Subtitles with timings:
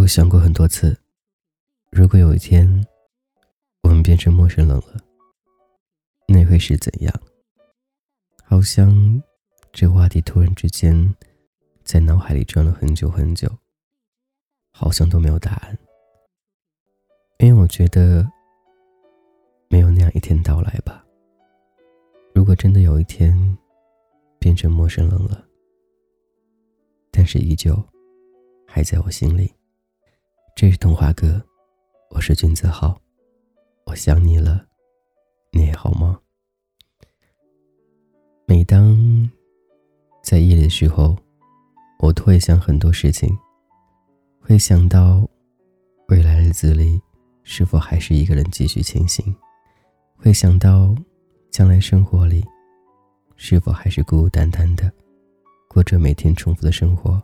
[0.00, 0.98] 有想过很多次，
[1.90, 2.66] 如果有一天
[3.82, 4.96] 我们变成陌生人了，
[6.26, 7.20] 那会是怎样？
[8.42, 9.22] 好像
[9.74, 11.14] 这话题突然之间
[11.84, 13.46] 在脑海里转了很久很久，
[14.72, 15.78] 好像都没有答案。
[17.38, 18.26] 因为我觉得
[19.68, 21.04] 没有那样一天到来吧。
[22.34, 23.36] 如果真的有一天
[24.38, 25.46] 变成陌生人了，
[27.10, 27.78] 但是依旧
[28.66, 29.52] 还在我心里。
[30.54, 31.42] 这是童话哥，
[32.10, 33.00] 我是君子浩，
[33.86, 34.66] 我想你了，
[35.52, 36.20] 你还好吗？
[38.46, 39.30] 每当
[40.22, 41.16] 在夜里的时候，
[41.98, 43.36] 我都会想很多事情，
[44.38, 45.26] 会想到
[46.08, 47.00] 未来日子里
[47.42, 49.34] 是否还是一个人继续前行，
[50.16, 50.94] 会想到
[51.50, 52.44] 将来生活里
[53.36, 54.92] 是否还是孤孤单单的
[55.68, 57.22] 过着每天重复的生活。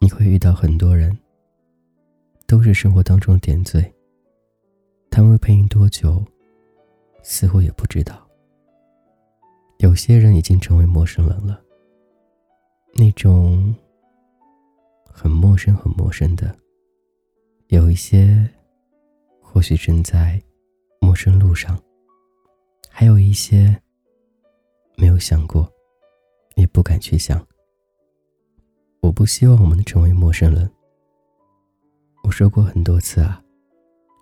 [0.00, 1.16] 你会遇到很多人，
[2.46, 3.92] 都是生活当中的点缀。
[5.10, 6.24] 他们会陪你多久，
[7.22, 8.24] 似乎也不知道。
[9.78, 11.60] 有些人已经成为陌生人了，
[12.94, 13.74] 那种
[15.10, 16.46] 很陌生、很陌生的；
[17.68, 18.48] 有一些
[19.40, 20.40] 或许正在
[21.00, 21.80] 陌生路上，
[22.88, 23.76] 还有一些
[24.96, 25.68] 没有想过，
[26.54, 27.44] 也不敢去想。
[29.00, 30.70] 我不希望我们成为陌生人。
[32.22, 33.42] 我说过很多次啊，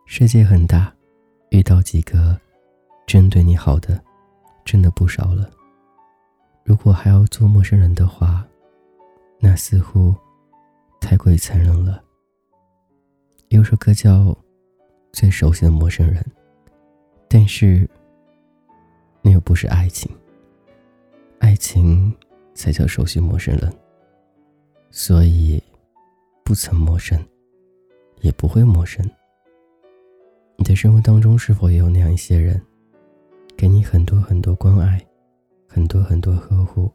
[0.06, 0.94] 世界很大，
[1.50, 2.38] 遇到几个
[3.06, 4.00] 真对你好的，
[4.64, 5.50] 真的不少了。
[6.62, 8.46] 如果还要做陌生人的话，
[9.40, 10.14] 那似乎
[11.00, 12.02] 太过于残忍了。
[13.48, 14.24] 有首歌叫
[15.12, 16.22] 《最熟悉的陌生人》，
[17.28, 17.88] 但是
[19.22, 20.10] 那又不是爱情，
[21.38, 22.14] 爱情
[22.54, 23.72] 才叫熟悉陌生人。
[24.98, 25.62] 所以，
[26.42, 27.22] 不曾陌生，
[28.22, 29.06] 也不会陌生。
[30.56, 32.58] 你的生活当中是否也有那样一些人，
[33.58, 35.06] 给你很多很多关爱，
[35.68, 36.90] 很多很多呵护，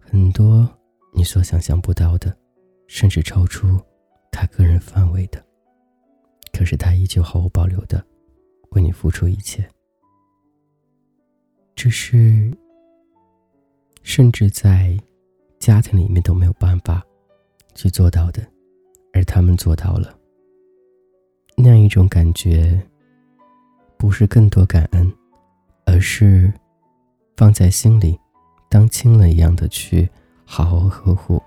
[0.00, 0.68] 很多
[1.12, 2.36] 你所想象不到的，
[2.88, 3.80] 甚至超出
[4.32, 5.40] 他个人范围的。
[6.52, 8.04] 可是他依旧毫无保留的
[8.72, 9.64] 为你付出一切，
[11.76, 12.52] 这是
[14.02, 14.98] 甚至在
[15.60, 17.06] 家庭里面都没有办法。
[17.74, 18.42] 去做到的，
[19.12, 20.16] 而他们做到了。
[21.56, 22.80] 那样一种感觉，
[23.96, 25.12] 不是更多感恩，
[25.84, 26.52] 而是
[27.36, 28.18] 放在心里，
[28.68, 30.08] 当亲人一样的去
[30.44, 31.42] 好好呵护，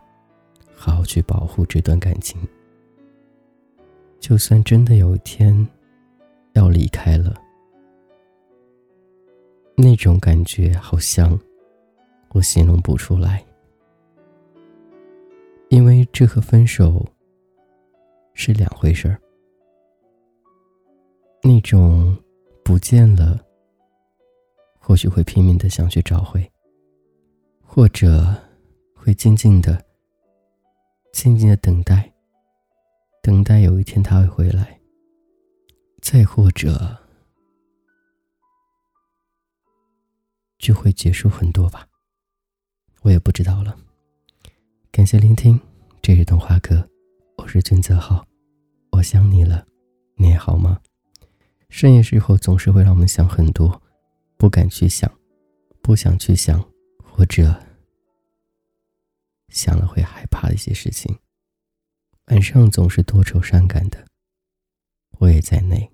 [0.75, 2.39] 好好去保护这段感情。
[4.19, 5.67] 就算真的有一天
[6.53, 7.35] 要离开了，
[9.75, 11.37] 那种感觉好像
[12.29, 13.43] 我形容不出来。
[15.73, 17.03] 因为这和分手
[18.35, 19.19] 是两回事儿。
[21.41, 22.15] 那种
[22.63, 23.43] 不见了，
[24.77, 26.47] 或许会拼命的想去找回，
[27.65, 28.39] 或者
[28.93, 29.83] 会静静的、
[31.11, 32.13] 静静的等待，
[33.23, 34.79] 等待有一天他会回来。
[36.03, 36.99] 再或者，
[40.59, 41.87] 就会结束很多吧，
[43.01, 43.75] 我也不知道了。
[44.95, 45.59] 感谢聆听，
[46.03, 46.87] 这是动画哥，
[47.37, 48.23] 我是君泽浩，
[48.91, 49.65] 我想你了，
[50.17, 50.79] 你还好吗？
[51.67, 53.81] 深夜时候总是会让我们想很多，
[54.37, 55.11] 不敢去想，
[55.81, 56.63] 不想去想，
[57.03, 57.59] 或者
[59.49, 61.17] 想了会害怕的一些事情。
[62.27, 64.05] 晚上总是多愁善感的，
[65.17, 65.91] 我也在内。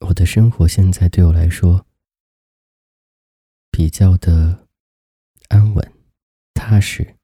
[0.00, 1.84] 我的生活现在对我来说
[3.70, 4.66] 比较的
[5.48, 5.92] 安稳、
[6.54, 7.17] 踏实。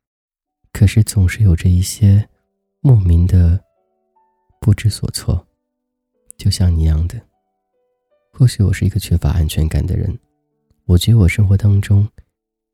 [0.74, 2.28] 可是总是有着一些
[2.80, 3.62] 莫名的
[4.60, 5.46] 不知所措，
[6.36, 7.18] 就像你一样的。
[8.32, 10.18] 或许我是一个缺乏安全感的人，
[10.86, 12.06] 我觉得我生活当中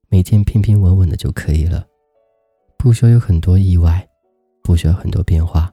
[0.09, 1.87] 每天平平稳稳的就可以了，
[2.79, 4.09] 不需要有很多意外，
[4.63, 5.71] 不需要很多变化，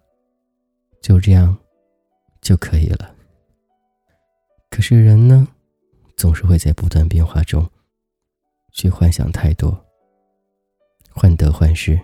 [1.01, 1.57] 就这样
[2.41, 3.15] 就可以了。
[4.69, 5.47] 可是人呢，
[6.17, 7.65] 总是会在不断变化中
[8.73, 9.85] 去幻想太多，
[11.11, 11.97] 患得患失。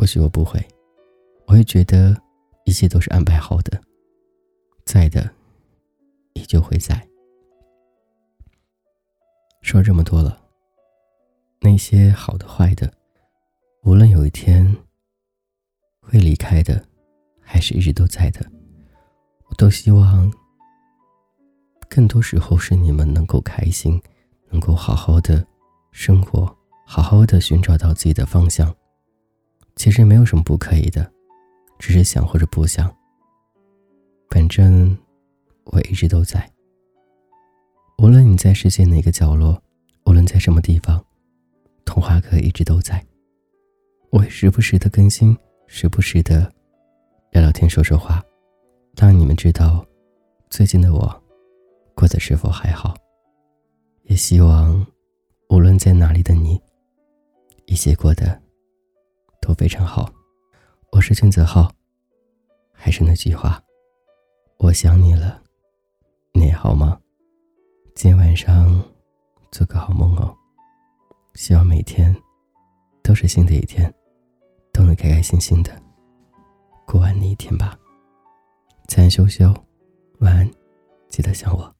[0.00, 0.58] 或许我不会，
[1.44, 2.16] 我会觉得
[2.64, 3.78] 一切都是安排好的，
[4.86, 5.30] 在的
[6.32, 7.06] 依旧会在。
[9.60, 10.40] 说这么多了，
[11.60, 12.90] 那些好的坏的，
[13.82, 14.74] 无论有一天
[16.00, 16.82] 会离开的，
[17.38, 18.40] 还是一直都在的，
[19.48, 20.32] 我都希望
[21.90, 24.00] 更多时候是你们能够开心，
[24.48, 25.46] 能够好好的
[25.92, 26.56] 生活，
[26.86, 28.74] 好好的寻找到自己的方向。
[29.76, 31.10] 其实没有什么不可以的，
[31.78, 32.94] 只是想或者不想。
[34.28, 34.96] 反正
[35.64, 36.48] 我一直都在。
[37.98, 39.60] 无论你在世界哪个角落，
[40.06, 41.04] 无论在什么地方，
[41.84, 43.04] 童话哥一直都在。
[44.10, 45.36] 我会时不时的更新，
[45.66, 46.52] 时不时的
[47.32, 48.22] 聊聊天、说说话，
[48.96, 49.84] 让你们知道
[50.48, 51.22] 最近的我
[51.94, 52.94] 过得是否还好。
[54.04, 54.86] 也希望
[55.48, 56.60] 无论在哪里的你，
[57.66, 58.40] 一切过得
[59.40, 60.12] 都非常好。
[60.92, 61.72] 我是君泽浩，
[62.72, 63.62] 还是那句话，
[64.58, 65.42] 我想你了，
[66.32, 67.00] 你好吗？
[67.94, 68.82] 今晚上
[69.50, 70.36] 做个好梦哦。
[71.34, 72.14] 希望每天
[73.02, 73.92] 都是新的一天，
[74.72, 75.70] 都能开开心心的
[76.86, 77.78] 过完那一天吧。
[78.88, 79.54] 早安，羞羞，
[80.18, 80.50] 晚安，
[81.08, 81.74] 记得想我。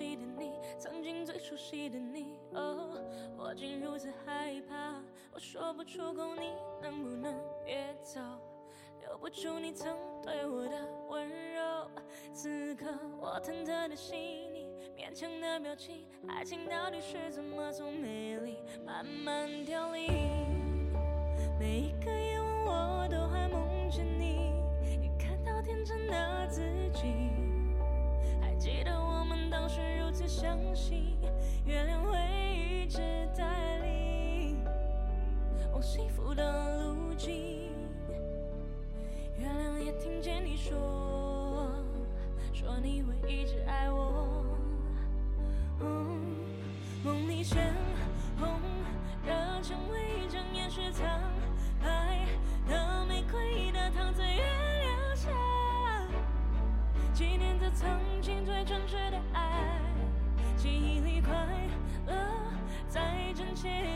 [0.00, 2.98] 悉的你，曾经最熟悉的你，哦，
[3.36, 4.94] 我竟如此害怕。
[5.30, 8.18] 我说不出口，你能不能别走？
[9.02, 11.90] 留不住你曾对我的温柔。
[12.32, 12.86] 此刻
[13.20, 14.18] 我忐忑的心
[14.54, 14.66] 你，
[14.96, 18.56] 勉强的表情，爱情到底是怎么从美丽
[18.86, 19.48] 慢慢
[30.40, 31.18] 相信，
[31.66, 32.18] 月亮会
[32.56, 32.98] 一直
[33.36, 34.56] 带领
[35.70, 37.68] 往幸福的路径。
[39.38, 40.78] 月亮也听见你说，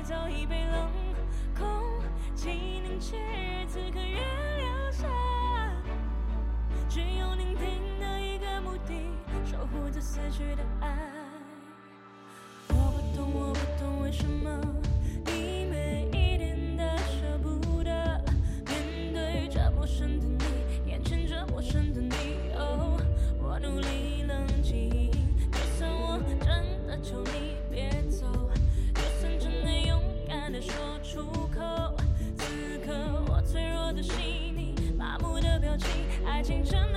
[0.04, 0.90] 早已被冷
[1.58, 1.66] 空
[2.34, 3.16] 气凝结。
[3.66, 4.20] 此刻月
[4.58, 5.08] 亮下，
[6.90, 8.92] 只有宁静的一个目的，
[9.50, 10.94] 守护着死去的爱。
[12.68, 14.50] 我不懂，我不懂为什么。
[36.34, 36.93] 爱情真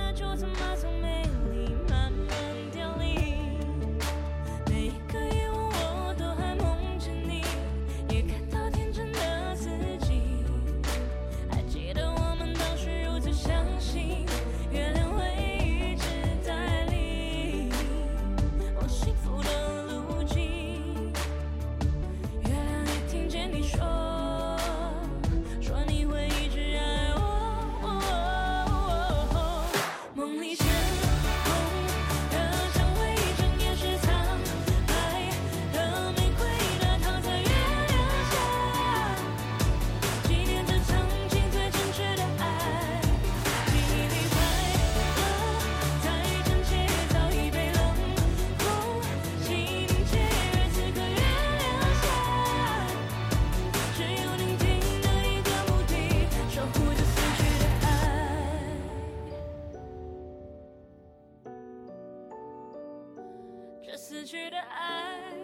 [64.08, 65.37] 死去的爱。